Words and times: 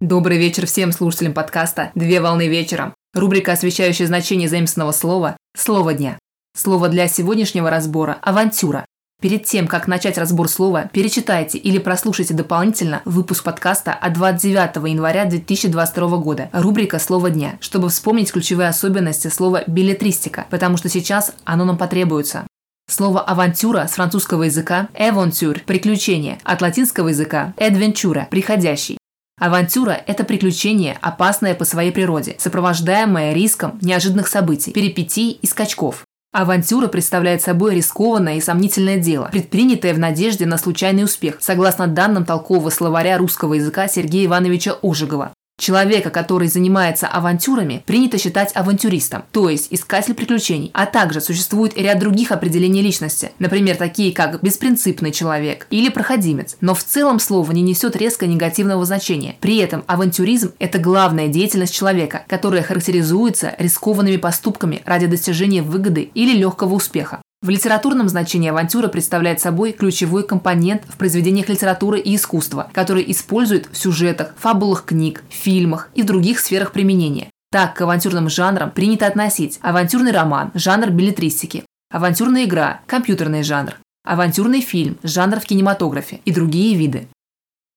Добрый 0.00 0.38
вечер 0.38 0.64
всем 0.64 0.92
слушателям 0.92 1.34
подкаста 1.34 1.90
«Две 1.94 2.22
волны 2.22 2.48
вечером». 2.48 2.94
Рубрика, 3.12 3.52
освещающая 3.52 4.06
значение 4.06 4.48
заимственного 4.48 4.92
слова 4.92 5.36
«Слово 5.54 5.92
дня». 5.92 6.18
Слово 6.56 6.88
для 6.88 7.06
сегодняшнего 7.06 7.68
разбора– 7.68 8.16
«авантюра». 8.22 8.86
Перед 9.20 9.44
тем, 9.44 9.68
как 9.68 9.88
начать 9.88 10.16
разбор 10.16 10.48
слова, 10.48 10.88
перечитайте 10.90 11.58
или 11.58 11.76
прослушайте 11.76 12.32
дополнительно 12.32 13.02
выпуск 13.04 13.44
подкаста 13.44 13.92
от 13.92 14.14
29 14.14 14.76
января 14.90 15.26
2022 15.26 16.16
года, 16.16 16.48
рубрика 16.54 16.98
«Слово 16.98 17.28
дня», 17.28 17.58
чтобы 17.60 17.90
вспомнить 17.90 18.32
ключевые 18.32 18.70
особенности 18.70 19.28
слова 19.28 19.64
«билетристика», 19.66 20.46
потому 20.48 20.78
что 20.78 20.88
сейчас 20.88 21.34
оно 21.44 21.66
нам 21.66 21.76
потребуется. 21.76 22.46
Слово 22.88 23.20
«авантюра» 23.20 23.86
с 23.86 23.96
французского 23.96 24.44
языка 24.44 24.88
«эвонтюр»– 24.94 25.60
«приключение», 25.66 26.38
от 26.42 26.62
латинского 26.62 27.08
языка 27.08 27.52
«эдвенчура»– 27.58 28.28
«приходящий». 28.30 28.99
Авантюра– 29.40 29.98
это 30.06 30.24
приключение, 30.24 30.98
опасное 31.00 31.54
по 31.54 31.64
своей 31.64 31.92
природе, 31.92 32.36
сопровождаемое 32.38 33.32
риском 33.32 33.78
неожиданных 33.80 34.28
событий, 34.28 34.70
перипетий 34.70 35.30
и 35.30 35.46
скачков. 35.46 36.04
Авантюра 36.30 36.88
представляет 36.88 37.40
собой 37.40 37.74
рискованное 37.74 38.36
и 38.36 38.42
сомнительное 38.42 38.98
дело, 38.98 39.30
предпринятое 39.32 39.94
в 39.94 39.98
надежде 39.98 40.44
на 40.44 40.58
случайный 40.58 41.04
успех, 41.04 41.38
согласно 41.40 41.86
данным 41.86 42.26
толкового 42.26 42.68
словаря 42.68 43.16
русского 43.16 43.54
языка 43.54 43.88
Сергея 43.88 44.26
Ивановича 44.26 44.76
Ожегова. 44.82 45.32
Человека, 45.60 46.08
который 46.08 46.48
занимается 46.48 47.06
авантюрами, 47.06 47.82
принято 47.84 48.16
считать 48.16 48.50
авантюристом, 48.54 49.24
то 49.30 49.50
есть 49.50 49.66
искатель 49.68 50.14
приключений, 50.14 50.70
а 50.72 50.86
также 50.86 51.20
существует 51.20 51.76
ряд 51.76 51.98
других 51.98 52.32
определений 52.32 52.80
личности, 52.80 53.32
например, 53.38 53.76
такие 53.76 54.14
как 54.14 54.42
беспринципный 54.42 55.12
человек 55.12 55.66
или 55.68 55.90
проходимец, 55.90 56.56
но 56.62 56.74
в 56.74 56.82
целом 56.82 57.20
слово 57.20 57.52
не 57.52 57.60
несет 57.60 57.94
резко 57.94 58.26
негативного 58.26 58.86
значения. 58.86 59.36
При 59.42 59.58
этом 59.58 59.84
авантюризм– 59.86 60.52
это 60.58 60.78
главная 60.78 61.28
деятельность 61.28 61.74
человека, 61.74 62.24
которая 62.26 62.62
характеризуется 62.62 63.54
рискованными 63.58 64.16
поступками 64.16 64.80
ради 64.86 65.08
достижения 65.08 65.60
выгоды 65.60 66.10
или 66.14 66.34
легкого 66.38 66.72
успеха. 66.72 67.20
В 67.42 67.48
литературном 67.48 68.10
значении 68.10 68.50
авантюра 68.50 68.88
представляет 68.88 69.40
собой 69.40 69.72
ключевой 69.72 70.26
компонент 70.26 70.82
в 70.86 70.98
произведениях 70.98 71.48
литературы 71.48 71.98
и 71.98 72.14
искусства, 72.14 72.68
который 72.74 73.02
используют 73.10 73.66
в 73.72 73.78
сюжетах, 73.78 74.34
фабулах 74.36 74.84
книг, 74.84 75.24
фильмах 75.30 75.88
и 75.94 76.02
в 76.02 76.06
других 76.06 76.38
сферах 76.38 76.72
применения. 76.72 77.30
Так, 77.50 77.76
к 77.76 77.80
авантюрным 77.80 78.28
жанрам 78.28 78.70
принято 78.70 79.06
относить 79.06 79.58
авантюрный 79.62 80.12
роман, 80.12 80.50
жанр 80.52 80.90
билетристики, 80.90 81.64
авантюрная 81.90 82.44
игра, 82.44 82.82
компьютерный 82.86 83.42
жанр, 83.42 83.74
авантюрный 84.04 84.60
фильм, 84.60 84.98
жанр 85.02 85.40
в 85.40 85.46
кинематографе 85.46 86.20
и 86.26 86.32
другие 86.32 86.76
виды. 86.76 87.08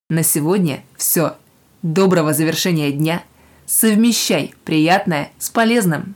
На 0.10 0.24
сегодня 0.24 0.84
все. 0.98 1.38
Доброго 1.82 2.34
завершения 2.34 2.92
дня. 2.92 3.24
Совмещай 3.66 4.54
приятное 4.66 5.32
с 5.40 5.50
полезным. 5.50 6.16